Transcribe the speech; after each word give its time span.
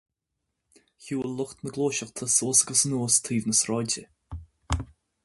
Shiúil 1.03 1.35
lucht 1.39 1.57
na 1.63 1.69
Gluaiseachta 1.75 2.25
suas 2.37 2.59
agus 2.63 2.81
anuas 2.87 3.15
taobh 3.23 3.45
na 3.51 3.55
sráide. 3.61 4.03